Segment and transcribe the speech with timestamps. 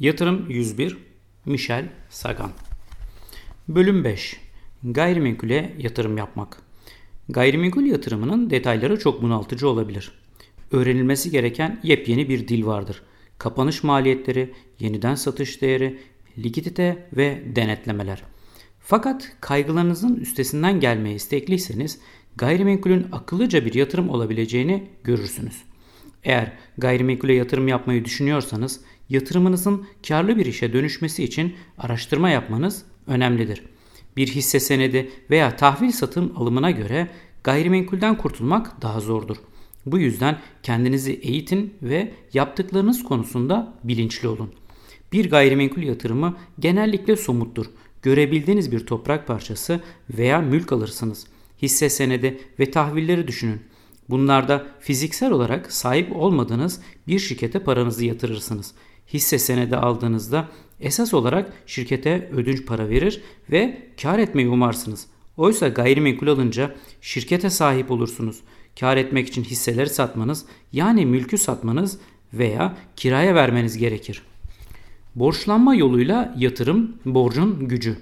[0.00, 0.96] Yatırım 101
[1.46, 2.50] Michel Sagan
[3.68, 4.36] Bölüm 5
[4.84, 6.62] Gayrimenkule yatırım yapmak
[7.28, 10.12] Gayrimenkul yatırımının detayları çok bunaltıcı olabilir.
[10.72, 13.02] Öğrenilmesi gereken yepyeni bir dil vardır.
[13.38, 15.98] Kapanış maliyetleri, yeniden satış değeri,
[16.38, 18.22] likidite ve denetlemeler.
[18.80, 22.00] Fakat kaygılarınızın üstesinden gelmeye istekliyseniz
[22.36, 25.62] gayrimenkulün akıllıca bir yatırım olabileceğini görürsünüz.
[26.24, 33.62] Eğer gayrimenkule yatırım yapmayı düşünüyorsanız yatırımınızın karlı bir işe dönüşmesi için araştırma yapmanız önemlidir.
[34.16, 37.08] Bir hisse senedi veya tahvil satım alımına göre
[37.44, 39.36] gayrimenkulden kurtulmak daha zordur.
[39.86, 44.52] Bu yüzden kendinizi eğitin ve yaptıklarınız konusunda bilinçli olun.
[45.12, 47.66] Bir gayrimenkul yatırımı genellikle somuttur.
[48.02, 51.26] Görebildiğiniz bir toprak parçası veya mülk alırsınız.
[51.62, 53.60] Hisse senedi ve tahvilleri düşünün.
[54.10, 58.74] Bunlarda fiziksel olarak sahip olmadığınız bir şirkete paranızı yatırırsınız.
[59.12, 60.48] Hisse senedi aldığınızda
[60.80, 65.06] esas olarak şirkete ödünç para verir ve kar etmeyi umarsınız.
[65.36, 68.40] Oysa gayrimenkul alınca şirkete sahip olursunuz.
[68.80, 71.98] Kar etmek için hisseleri satmanız yani mülkü satmanız
[72.32, 74.22] veya kiraya vermeniz gerekir.
[75.14, 77.98] Borçlanma yoluyla yatırım borcun gücü.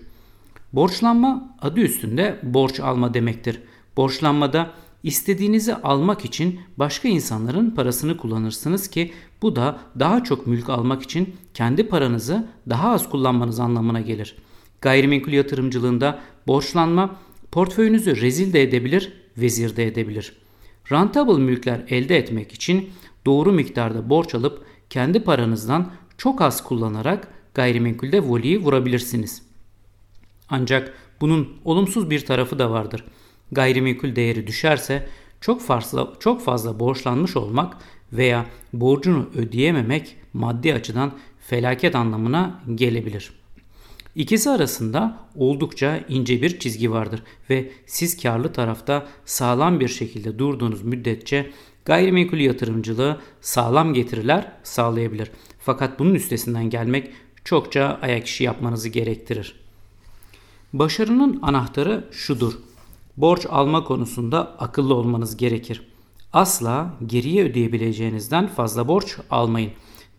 [0.72, 3.60] Borçlanma adı üstünde borç alma demektir.
[3.96, 4.70] Borçlanmada
[5.02, 11.34] istediğinizi almak için başka insanların parasını kullanırsınız ki bu da daha çok mülk almak için
[11.54, 14.36] kendi paranızı daha az kullanmanız anlamına gelir.
[14.80, 17.16] Gayrimenkul yatırımcılığında borçlanma
[17.52, 20.36] portföyünüzü rezil de edebilir, vezir de edebilir.
[20.92, 22.90] Rentable mülkler elde etmek için
[23.26, 29.42] doğru miktarda borç alıp kendi paranızdan çok az kullanarak gayrimenkulde voleyi vurabilirsiniz.
[30.48, 33.04] Ancak bunun olumsuz bir tarafı da vardır.
[33.52, 35.08] Gayrimenkul değeri düşerse
[35.40, 37.76] çok fazla çok fazla borçlanmış olmak
[38.12, 43.32] veya borcunu ödeyememek maddi açıdan felaket anlamına gelebilir.
[44.14, 50.82] İkisi arasında oldukça ince bir çizgi vardır ve siz karlı tarafta sağlam bir şekilde durduğunuz
[50.82, 51.50] müddetçe
[51.84, 55.30] gayrimenkul yatırımcılığı sağlam getiriler sağlayabilir.
[55.60, 57.10] Fakat bunun üstesinden gelmek
[57.44, 59.54] çokça ayak işi yapmanızı gerektirir.
[60.72, 62.58] Başarının anahtarı şudur.
[63.16, 65.82] Borç alma konusunda akıllı olmanız gerekir.
[66.32, 69.70] Asla geriye ödeyebileceğinizden fazla borç almayın.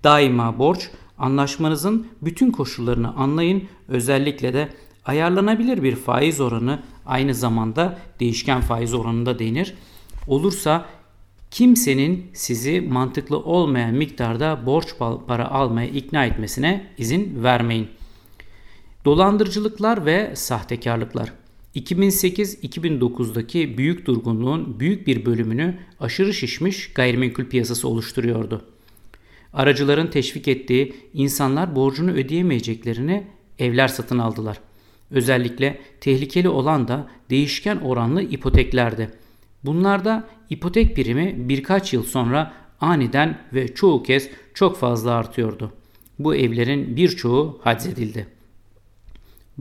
[0.04, 3.64] Daima borç anlaşmanızın bütün koşullarını anlayın.
[3.88, 4.70] Özellikle de
[5.06, 9.76] ayarlanabilir bir faiz oranı aynı zamanda değişken faiz oranında denir.
[10.28, 10.86] Olursa
[11.52, 14.88] kimsenin sizi mantıklı olmayan miktarda borç
[15.28, 17.88] para almaya ikna etmesine izin vermeyin.
[19.06, 21.34] Dolandırıcılıklar ve sahtekarlıklar.
[21.78, 28.66] 2008-2009'daki büyük durgunluğun büyük bir bölümünü aşırı şişmiş gayrimenkul piyasası oluşturuyordu.
[29.54, 33.28] Aracıların teşvik ettiği insanlar borcunu ödeyemeyeceklerini
[33.60, 34.60] evler satın aldılar.
[35.12, 39.10] Özellikle tehlikeli olan da değişken oranlı ipoteklerdi.
[39.66, 45.74] Bunlarda ipotek birimi birkaç yıl sonra aniden ve çoğu kez çok fazla artıyordu.
[46.20, 48.37] Bu evlerin birçoğu haczedildi.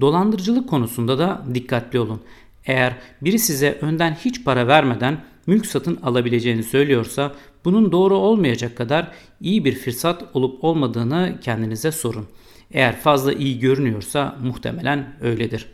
[0.00, 2.20] Dolandırıcılık konusunda da dikkatli olun.
[2.66, 7.34] Eğer biri size önden hiç para vermeden mülk satın alabileceğini söylüyorsa
[7.64, 12.26] bunun doğru olmayacak kadar iyi bir fırsat olup olmadığını kendinize sorun.
[12.70, 15.66] Eğer fazla iyi görünüyorsa muhtemelen öyledir.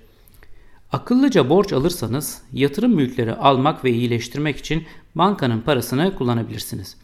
[0.93, 4.85] Akıllıca borç alırsanız yatırım mülkleri almak ve iyileştirmek için
[5.15, 6.97] bankanın parasını kullanabilirsiniz.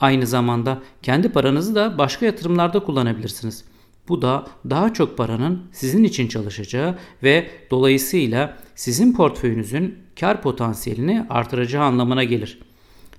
[0.00, 3.64] Aynı zamanda kendi paranızı da başka yatırımlarda kullanabilirsiniz.
[4.08, 11.84] Bu da daha çok paranın sizin için çalışacağı ve dolayısıyla sizin portföyünüzün kar potansiyelini artıracağı
[11.84, 12.58] anlamına gelir.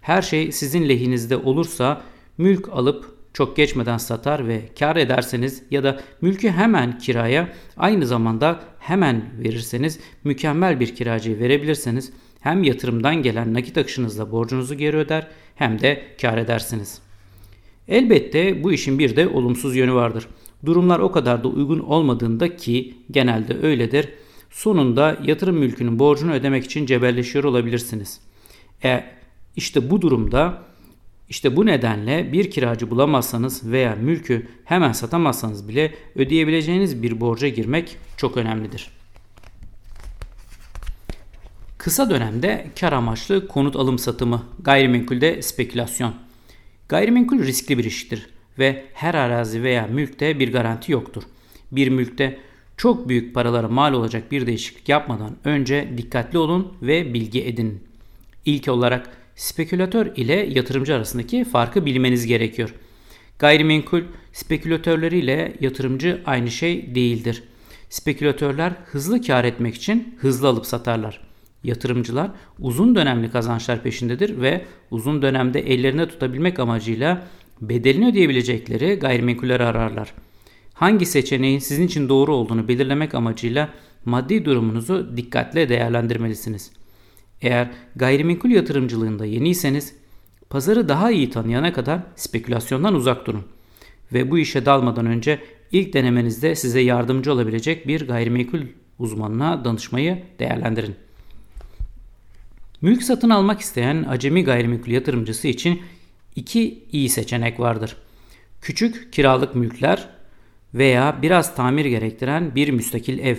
[0.01, 2.01] Her şey sizin lehinizde olursa
[2.37, 8.59] mülk alıp çok geçmeden satar ve kar ederseniz ya da mülkü hemen kiraya aynı zamanda
[8.79, 15.81] hemen verirseniz mükemmel bir kiracıya verebilirseniz hem yatırımdan gelen nakit akışınızla borcunuzu geri öder hem
[15.81, 17.01] de kar edersiniz.
[17.87, 20.27] Elbette bu işin bir de olumsuz yönü vardır.
[20.65, 24.09] Durumlar o kadar da uygun olmadığında ki genelde öyledir.
[24.49, 28.19] Sonunda yatırım mülkünün borcunu ödemek için cebelleşiyor olabilirsiniz.
[28.83, 29.03] E,
[29.55, 30.63] işte bu durumda
[31.29, 37.97] işte bu nedenle bir kiracı bulamazsanız veya mülkü hemen satamazsanız bile ödeyebileceğiniz bir borca girmek
[38.17, 38.89] çok önemlidir.
[41.77, 46.13] Kısa dönemde kar amaçlı konut alım satımı, gayrimenkulde spekülasyon.
[46.89, 51.23] Gayrimenkul riskli bir iştir ve her arazi veya mülkte bir garanti yoktur.
[51.71, 52.39] Bir mülkte
[52.77, 57.83] çok büyük paralara mal olacak bir değişiklik yapmadan önce dikkatli olun ve bilgi edinin.
[58.45, 62.73] İlk olarak spekülatör ile yatırımcı arasındaki farkı bilmeniz gerekiyor.
[63.39, 64.01] Gayrimenkul
[64.33, 67.43] spekülatörleriyle yatırımcı aynı şey değildir.
[67.89, 71.21] Spekülatörler hızlı kar etmek için hızlı alıp satarlar.
[71.63, 77.27] Yatırımcılar uzun dönemli kazançlar peşindedir ve uzun dönemde ellerine tutabilmek amacıyla
[77.61, 80.13] bedelini ödeyebilecekleri gayrimenkulleri ararlar.
[80.73, 83.69] Hangi seçeneğin sizin için doğru olduğunu belirlemek amacıyla
[84.05, 86.71] maddi durumunuzu dikkatle değerlendirmelisiniz.
[87.41, 89.95] Eğer gayrimenkul yatırımcılığında yeniyseniz
[90.49, 93.43] pazarı daha iyi tanıyana kadar spekülasyondan uzak durun.
[94.13, 95.39] Ve bu işe dalmadan önce
[95.71, 98.61] ilk denemenizde size yardımcı olabilecek bir gayrimenkul
[98.99, 100.95] uzmanına danışmayı değerlendirin.
[102.81, 105.81] Mülk satın almak isteyen acemi gayrimenkul yatırımcısı için
[106.35, 107.97] iki iyi seçenek vardır.
[108.61, 110.09] Küçük kiralık mülkler
[110.73, 113.37] veya biraz tamir gerektiren bir müstakil ev.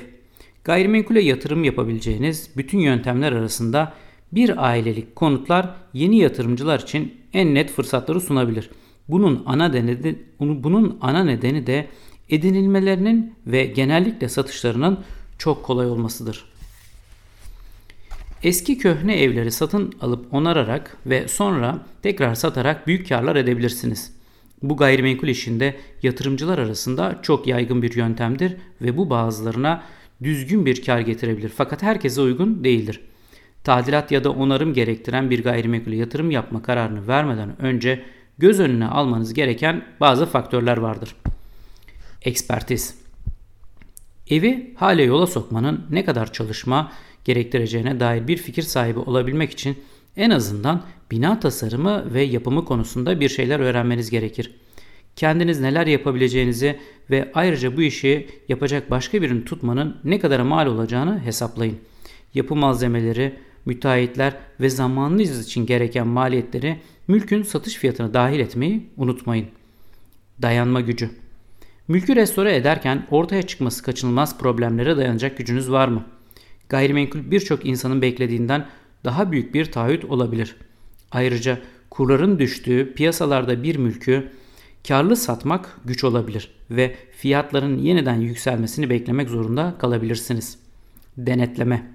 [0.65, 3.93] Gayrimenkule yatırım yapabileceğiniz bütün yöntemler arasında
[4.33, 8.71] bir ailelik konutlar yeni yatırımcılar için en net fırsatları sunabilir.
[9.09, 11.89] Bunun ana nedeni, bunun ana nedeni de
[12.29, 14.99] edinilmelerinin ve genellikle satışlarının
[15.39, 16.45] çok kolay olmasıdır.
[18.45, 24.13] Eski köhne evleri satın alıp onararak ve sonra tekrar satarak büyük karlar edebilirsiniz.
[24.63, 29.83] Bu gayrimenkul işinde yatırımcılar arasında çok yaygın bir yöntemdir ve bu bazılarına
[30.23, 33.01] düzgün bir kar getirebilir fakat herkese uygun değildir.
[33.65, 38.05] Tadilat ya da onarım gerektiren bir gayrimenkule yatırım yapma kararını vermeden önce
[38.39, 41.17] göz önüne almanız gereken bazı faktörler vardır.
[42.23, 43.05] Ekspertiz
[44.31, 46.93] Evi hale yola sokmanın ne kadar çalışma
[47.25, 49.77] gerektireceğine dair bir fikir sahibi olabilmek için
[50.17, 54.55] en azından bina tasarımı ve yapımı konusunda bir şeyler öğrenmeniz gerekir.
[55.17, 56.79] Kendiniz neler yapabileceğinizi
[57.11, 61.77] ve ayrıca bu işi yapacak başka birini tutmanın ne kadar mal olacağını hesaplayın.
[62.35, 63.35] Yapı malzemeleri,
[63.67, 66.77] müteahhitler ve zamanınız için gereken maliyetleri
[67.09, 69.47] mülkün satış fiyatına dahil etmeyi unutmayın.
[70.43, 71.11] Dayanma gücü
[71.89, 76.05] Mülkü restore ederken ortaya çıkması kaçınılmaz problemlere dayanacak gücünüz var mı?
[76.75, 78.67] Gayrimenkul birçok insanın beklediğinden
[79.05, 80.57] daha büyük bir taahhüt olabilir.
[81.11, 81.59] Ayrıca
[81.91, 84.31] kurların düştüğü piyasalarda bir mülkü
[84.89, 90.59] karlı satmak güç olabilir ve fiyatların yeniden yükselmesini beklemek zorunda kalabilirsiniz.
[91.17, 91.91] Denetleme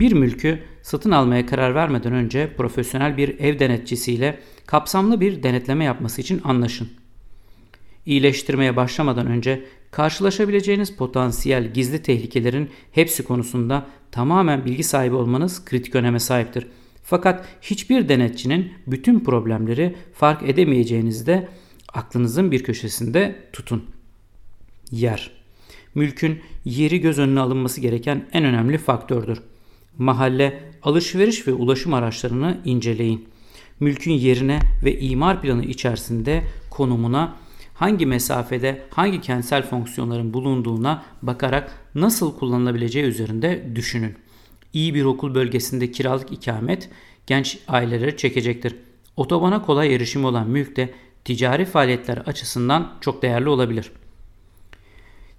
[0.00, 6.20] Bir mülkü satın almaya karar vermeden önce profesyonel bir ev denetçisiyle kapsamlı bir denetleme yapması
[6.20, 6.88] için anlaşın.
[8.06, 16.20] İyileştirmeye başlamadan önce karşılaşabileceğiniz potansiyel gizli tehlikelerin hepsi konusunda tamamen bilgi sahibi olmanız kritik öneme
[16.20, 16.66] sahiptir.
[17.02, 21.48] Fakat hiçbir denetçinin bütün problemleri fark edemeyeceğinizi de
[21.92, 23.84] aklınızın bir köşesinde tutun.
[24.90, 25.40] Yer
[25.94, 29.42] Mülkün yeri göz önüne alınması gereken en önemli faktördür.
[29.98, 33.28] Mahalle, alışveriş ve ulaşım araçlarını inceleyin.
[33.80, 37.36] Mülkün yerine ve imar planı içerisinde konumuna
[37.80, 44.14] hangi mesafede hangi kentsel fonksiyonların bulunduğuna bakarak nasıl kullanılabileceği üzerinde düşünün.
[44.72, 46.88] İyi bir okul bölgesinde kiralık ikamet
[47.26, 48.76] genç aileleri çekecektir.
[49.16, 50.90] Otobana kolay erişim olan mülk de
[51.24, 53.92] ticari faaliyetler açısından çok değerli olabilir.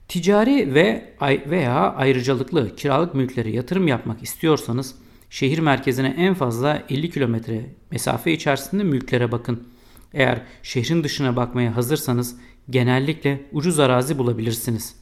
[0.08, 4.96] Ticari ve veya ayrıcalıklı kiralık mülklere yatırım yapmak istiyorsanız
[5.30, 9.71] şehir merkezine en fazla 50 kilometre mesafe içerisinde mülklere bakın.
[10.14, 12.36] Eğer şehrin dışına bakmaya hazırsanız
[12.70, 14.96] genellikle ucuz arazi bulabilirsiniz.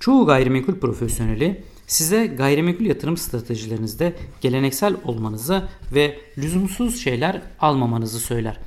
[0.00, 8.60] Çoğu gayrimenkul profesyoneli size gayrimenkul yatırım stratejilerinizde geleneksel olmanızı ve lüzumsuz şeyler almamanızı söyler.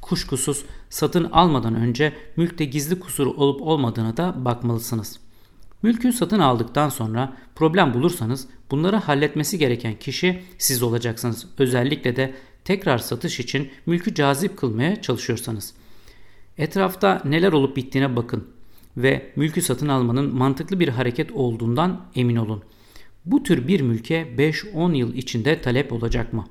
[0.00, 5.23] Kuşkusuz satın almadan önce mülkte gizli kusur olup olmadığına da bakmalısınız.
[5.84, 11.46] Mülkü satın aldıktan sonra problem bulursanız bunları halletmesi gereken kişi siz olacaksınız.
[11.58, 15.74] Özellikle de tekrar satış için mülkü cazip kılmaya çalışıyorsanız.
[16.58, 18.48] Etrafta neler olup bittiğine bakın
[18.96, 22.62] ve mülkü satın almanın mantıklı bir hareket olduğundan emin olun.
[23.24, 26.46] Bu tür bir mülke 5-10 yıl içinde talep olacak mı?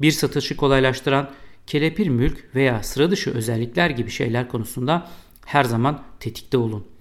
[0.00, 1.30] Bir satışı kolaylaştıran
[1.66, 5.10] kelepir mülk veya sıra dışı özellikler gibi şeyler konusunda
[5.46, 6.91] her zaman tetikte olun.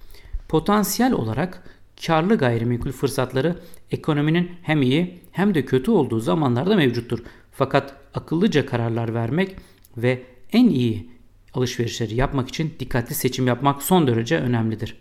[0.51, 1.63] Potansiyel olarak
[2.05, 3.55] karlı gayrimenkul fırsatları
[3.91, 7.20] ekonominin hem iyi hem de kötü olduğu zamanlarda mevcuttur.
[7.51, 9.55] Fakat akıllıca kararlar vermek
[9.98, 11.10] ve en iyi
[11.53, 14.98] alışverişleri yapmak için dikkatli seçim yapmak son derece önemlidir.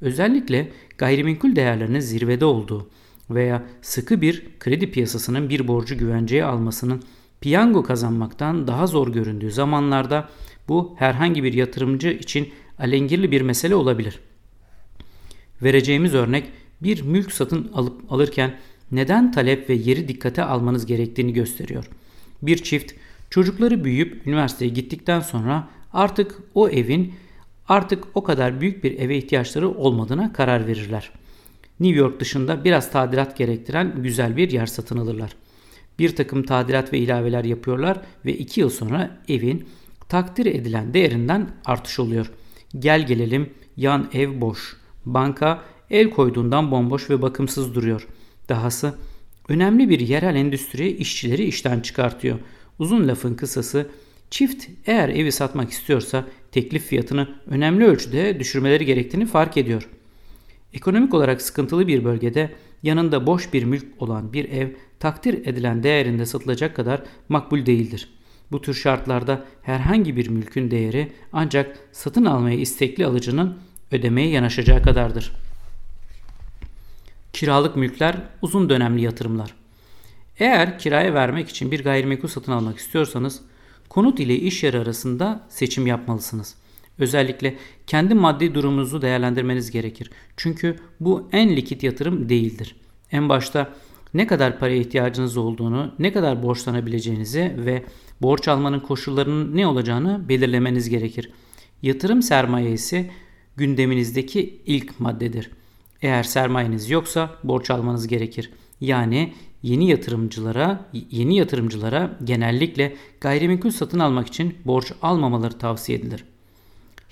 [0.00, 2.90] Özellikle gayrimenkul değerlerinin zirvede olduğu
[3.30, 7.02] veya sıkı bir kredi piyasasının bir borcu güvenceye almasının
[7.40, 10.28] piyango kazanmaktan daha zor göründüğü zamanlarda
[10.68, 14.20] bu herhangi bir yatırımcı için alengirli bir mesele olabilir.
[15.62, 16.44] Vereceğimiz örnek
[16.82, 18.54] bir mülk satın alıp alırken
[18.92, 21.84] neden talep ve yeri dikkate almanız gerektiğini gösteriyor.
[22.42, 22.92] Bir çift
[23.30, 27.14] çocukları büyüyüp üniversiteye gittikten sonra artık o evin
[27.68, 31.10] artık o kadar büyük bir eve ihtiyaçları olmadığına karar verirler.
[31.80, 35.36] New York dışında biraz tadilat gerektiren güzel bir yer satın alırlar.
[35.98, 39.68] Bir takım tadilat ve ilaveler yapıyorlar ve 2 yıl sonra evin
[40.08, 42.32] takdir edilen değerinden artış oluyor.
[42.78, 44.81] Gel gelelim yan ev boş.
[45.06, 48.08] Banka el koyduğundan bomboş ve bakımsız duruyor.
[48.48, 48.94] Dahası
[49.48, 52.38] önemli bir yerel endüstri işçileri işten çıkartıyor.
[52.78, 53.90] Uzun lafın kısası
[54.30, 59.88] çift eğer evi satmak istiyorsa teklif fiyatını önemli ölçüde düşürmeleri gerektiğini fark ediyor.
[60.72, 64.68] Ekonomik olarak sıkıntılı bir bölgede yanında boş bir mülk olan bir ev
[65.00, 68.08] takdir edilen değerinde satılacak kadar makbul değildir.
[68.52, 73.58] Bu tür şartlarda herhangi bir mülkün değeri ancak satın almaya istekli alıcının
[73.92, 75.32] ödemeye yanaşacağı kadardır.
[77.32, 79.54] Kiralık mülkler uzun dönemli yatırımlar.
[80.38, 83.40] Eğer kiraya vermek için bir gayrimenkul satın almak istiyorsanız
[83.88, 86.54] konut ile iş yeri arasında seçim yapmalısınız.
[86.98, 87.56] Özellikle
[87.86, 90.10] kendi maddi durumunuzu değerlendirmeniz gerekir.
[90.36, 92.76] Çünkü bu en likit yatırım değildir.
[93.12, 93.72] En başta
[94.14, 97.84] ne kadar paraya ihtiyacınız olduğunu, ne kadar borçlanabileceğinizi ve
[98.22, 101.30] borç almanın koşullarının ne olacağını belirlemeniz gerekir.
[101.82, 103.10] Yatırım sermayesi
[103.56, 105.50] gündeminizdeki ilk maddedir.
[106.02, 108.50] Eğer sermayeniz yoksa borç almanız gerekir.
[108.80, 109.32] Yani
[109.62, 116.24] yeni yatırımcılara yeni yatırımcılara genellikle gayrimenkul satın almak için borç almamaları tavsiye edilir.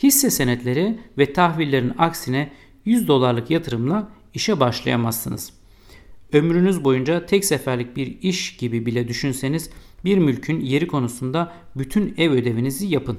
[0.02, 2.52] Hisse senetleri ve tahvillerin aksine
[2.84, 5.52] 100 dolarlık yatırımla işe başlayamazsınız.
[6.32, 9.70] Ömrünüz boyunca tek seferlik bir iş gibi bile düşünseniz
[10.04, 13.18] bir mülkün yeri konusunda bütün ev ödevinizi yapın.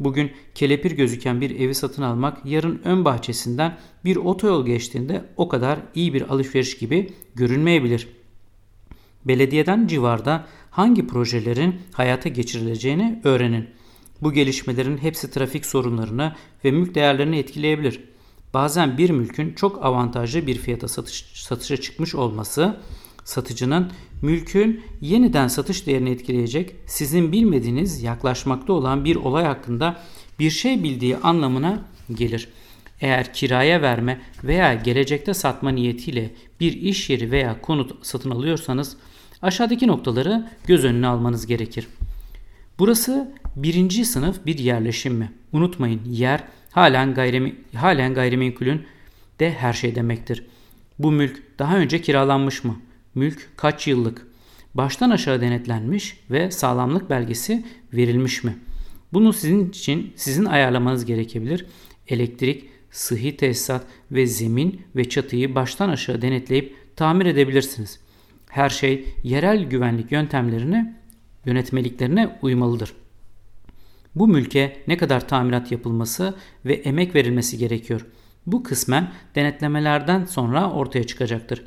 [0.00, 5.78] Bugün kelepir gözüken bir evi satın almak yarın ön bahçesinden bir otoyol geçtiğinde o kadar
[5.94, 8.08] iyi bir alışveriş gibi görünmeyebilir.
[9.24, 13.68] Belediyeden civarda hangi projelerin hayata geçirileceğini öğrenin.
[14.22, 18.00] Bu gelişmelerin hepsi trafik sorunlarını ve mülk değerlerini etkileyebilir.
[18.54, 22.76] Bazen bir mülkün çok avantajlı bir fiyata satış, satışa çıkmış olması
[23.24, 23.92] satıcının
[24.22, 30.00] mülkün yeniden satış değerini etkileyecek sizin bilmediğiniz yaklaşmakta olan bir olay hakkında
[30.38, 32.48] bir şey bildiği anlamına gelir.
[33.00, 36.30] Eğer kiraya verme veya gelecekte satma niyetiyle
[36.60, 38.96] bir iş yeri veya konut satın alıyorsanız
[39.42, 41.86] aşağıdaki noktaları göz önüne almanız gerekir.
[42.78, 45.32] Burası birinci sınıf bir yerleşim mi?
[45.52, 48.86] Unutmayın yer halen, gayrimi, halen gayrimenkulün
[49.40, 50.46] de her şey demektir.
[50.98, 52.76] Bu mülk daha önce kiralanmış mı?
[53.16, 54.26] Mülk kaç yıllık?
[54.74, 58.56] Baştan aşağı denetlenmiş ve sağlamlık belgesi verilmiş mi?
[59.12, 61.66] Bunu sizin için sizin ayarlamanız gerekebilir.
[62.08, 68.00] Elektrik, sıhhi tesisat ve zemin ve çatıyı baştan aşağı denetleyip tamir edebilirsiniz.
[68.48, 70.96] Her şey yerel güvenlik yöntemlerine,
[71.46, 72.92] yönetmeliklerine uymalıdır.
[74.14, 78.06] Bu mülke ne kadar tamirat yapılması ve emek verilmesi gerekiyor.
[78.46, 81.64] Bu kısmen denetlemelerden sonra ortaya çıkacaktır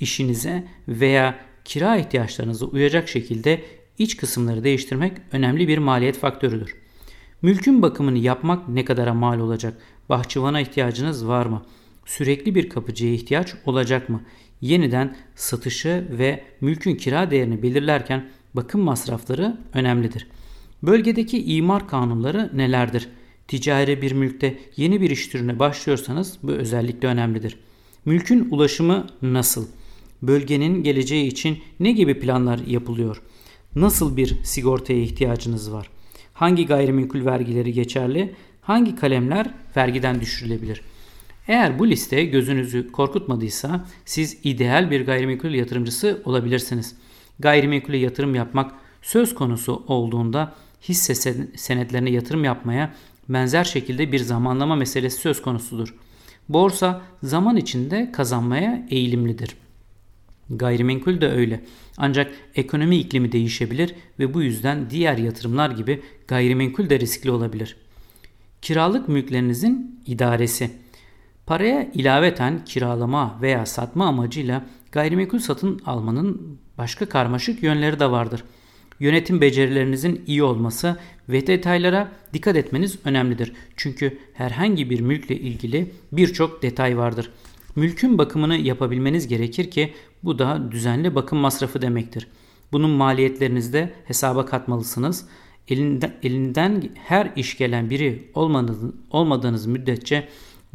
[0.00, 3.64] işinize veya kira ihtiyaçlarınıza uyacak şekilde
[3.98, 6.76] iç kısımları değiştirmek önemli bir maliyet faktörüdür.
[7.42, 9.78] Mülkün bakımını yapmak ne kadara mal olacak?
[10.08, 11.62] Bahçıvana ihtiyacınız var mı?
[12.04, 14.22] Sürekli bir kapıcıya ihtiyaç olacak mı?
[14.60, 20.26] Yeniden satışı ve mülkün kira değerini belirlerken bakım masrafları önemlidir.
[20.82, 23.08] Bölgedeki imar kanunları nelerdir?
[23.48, 27.58] Ticari bir mülkte yeni bir iş türüne başlıyorsanız bu özellikle önemlidir.
[28.04, 29.66] Mülkün ulaşımı nasıl?
[30.22, 33.22] Bölgenin geleceği için ne gibi planlar yapılıyor?
[33.74, 35.90] Nasıl bir sigortaya ihtiyacınız var?
[36.34, 38.34] Hangi gayrimenkul vergileri geçerli?
[38.60, 40.82] Hangi kalemler vergiden düşürülebilir?
[41.48, 46.94] Eğer bu liste gözünüzü korkutmadıysa siz ideal bir gayrimenkul yatırımcısı olabilirsiniz.
[47.38, 50.54] Gayrimenkule yatırım yapmak söz konusu olduğunda
[50.88, 51.14] hisse
[51.56, 52.94] senetlerine yatırım yapmaya
[53.28, 55.94] benzer şekilde bir zamanlama meselesi söz konusudur.
[56.48, 59.56] Borsa zaman içinde kazanmaya eğilimlidir.
[60.50, 61.60] Gayrimenkul de öyle.
[61.96, 67.76] Ancak ekonomi iklimi değişebilir ve bu yüzden diğer yatırımlar gibi gayrimenkul de riskli olabilir.
[68.62, 70.70] Kiralık mülklerinizin idaresi.
[71.46, 78.44] Paraya ilaveten kiralama veya satma amacıyla gayrimenkul satın almanın başka karmaşık yönleri de vardır.
[79.00, 80.96] Yönetim becerilerinizin iyi olması
[81.28, 83.52] ve detaylara dikkat etmeniz önemlidir.
[83.76, 87.30] Çünkü herhangi bir mülkle ilgili birçok detay vardır.
[87.76, 89.92] Mülkün bakımını yapabilmeniz gerekir ki
[90.26, 92.28] bu da düzenli bakım masrafı demektir.
[92.72, 95.28] Bunun maliyetlerinizi de hesaba katmalısınız.
[95.68, 100.28] Elinden, elinden her iş gelen biri olmadığınız, olmadığınız müddetçe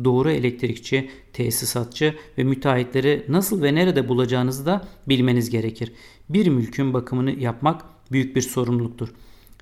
[0.04, 5.92] doğru elektrikçi, tesisatçı ve müteahhitleri nasıl ve nerede bulacağınızı da bilmeniz gerekir.
[6.30, 7.82] Bir mülkün bakımını yapmak
[8.12, 9.10] büyük bir sorumluluktur.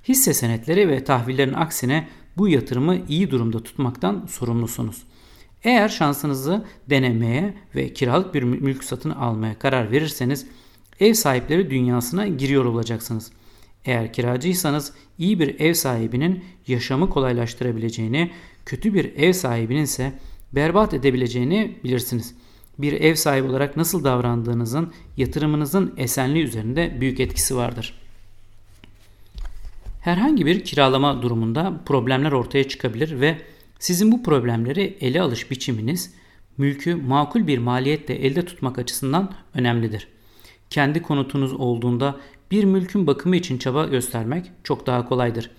[0.07, 5.03] Hisse senetleri ve tahvillerin aksine bu yatırımı iyi durumda tutmaktan sorumlusunuz.
[5.63, 10.45] Eğer şansınızı denemeye ve kiralık bir mülk satın almaya karar verirseniz
[10.99, 13.31] ev sahipleri dünyasına giriyor olacaksınız.
[13.85, 18.31] Eğer kiracıysanız iyi bir ev sahibinin yaşamı kolaylaştırabileceğini,
[18.65, 20.13] kötü bir ev sahibinin ise
[20.53, 22.35] berbat edebileceğini bilirsiniz.
[22.79, 27.99] Bir ev sahibi olarak nasıl davrandığınızın yatırımınızın esenliği üzerinde büyük etkisi vardır.
[30.01, 33.37] Herhangi bir kiralama durumunda problemler ortaya çıkabilir ve
[33.79, 36.13] sizin bu problemleri ele alış biçiminiz
[36.57, 40.07] mülkü makul bir maliyetle elde tutmak açısından önemlidir.
[40.69, 42.15] Kendi konutunuz olduğunda
[42.51, 45.51] bir mülkün bakımı için çaba göstermek çok daha kolaydır.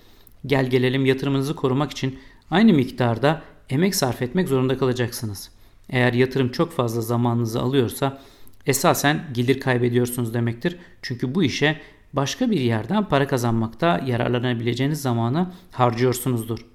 [0.46, 2.18] Gel gelelim yatırımınızı korumak için
[2.50, 5.50] aynı miktarda emek sarf etmek zorunda kalacaksınız.
[5.90, 8.22] Eğer yatırım çok fazla zamanınızı alıyorsa
[8.66, 10.76] esasen gelir kaybediyorsunuz demektir.
[11.02, 11.80] Çünkü bu işe
[12.12, 16.66] başka bir yerden para kazanmakta yararlanabileceğiniz zamanı harcıyorsunuzdur.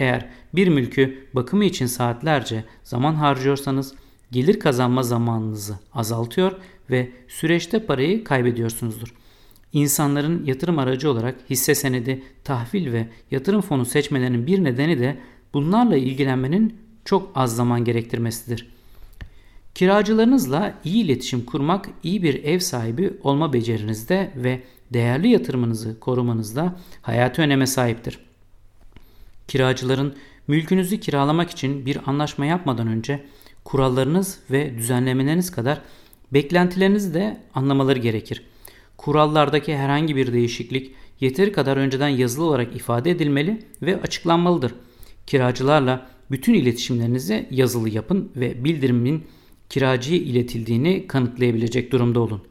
[0.00, 3.94] Eğer bir mülkü bakımı için saatlerce zaman harcıyorsanız
[4.32, 6.52] gelir kazanma zamanınızı azaltıyor
[6.90, 9.14] ve süreçte parayı kaybediyorsunuzdur.
[9.72, 15.16] İnsanların yatırım aracı olarak hisse senedi, tahvil ve yatırım fonu seçmelerinin bir nedeni de
[15.54, 18.68] bunlarla ilgilenmenin çok az zaman gerektirmesidir.
[19.74, 27.42] Kiracılarınızla iyi iletişim kurmak iyi bir ev sahibi olma becerinizde ve değerli yatırımınızı korumanızda hayati
[27.42, 28.29] öneme sahiptir.
[29.50, 30.14] Kiracıların
[30.48, 33.24] mülkünüzü kiralamak için bir anlaşma yapmadan önce
[33.64, 35.80] kurallarınız ve düzenlemeleriniz kadar
[36.32, 38.42] beklentilerinizi de anlamaları gerekir.
[38.96, 44.74] Kurallardaki herhangi bir değişiklik yeteri kadar önceden yazılı olarak ifade edilmeli ve açıklanmalıdır.
[45.26, 49.24] Kiracılarla bütün iletişimlerinizi yazılı yapın ve bildirimin
[49.68, 52.42] kiracıya iletildiğini kanıtlayabilecek durumda olun.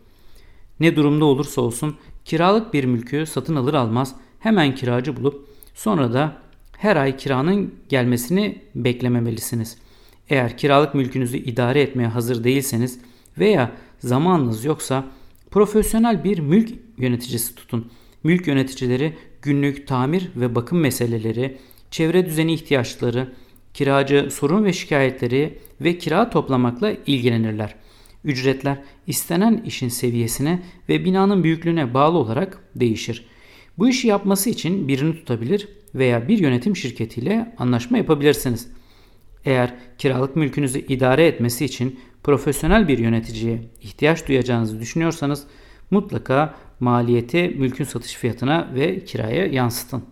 [0.79, 6.48] Ne durumda olursa olsun kiralık bir mülkü satın alır almaz hemen kiracı bulup sonra da
[6.79, 9.77] her ay kiranın gelmesini beklememelisiniz.
[10.29, 12.99] Eğer kiralık mülkünüzü idare etmeye hazır değilseniz
[13.37, 15.05] veya zamanınız yoksa
[15.51, 17.91] profesyonel bir mülk yöneticisi tutun.
[18.23, 21.57] Mülk yöneticileri günlük tamir ve bakım meseleleri,
[21.91, 23.33] çevre düzeni ihtiyaçları,
[23.73, 27.75] kiracı sorun ve şikayetleri ve kira toplamakla ilgilenirler.
[28.23, 28.77] Ücretler
[29.07, 33.28] istenen işin seviyesine ve binanın büyüklüğüne bağlı olarak değişir.
[33.79, 38.67] Bu işi yapması için birini tutabilir veya bir yönetim şirketiyle anlaşma yapabilirsiniz.
[39.45, 45.47] Eğer kiralık mülkünüzü idare etmesi için profesyonel bir yöneticiye ihtiyaç duyacağınızı düşünüyorsanız
[45.91, 50.03] mutlaka maliyeti mülkün satış fiyatına ve kiraya yansıtın.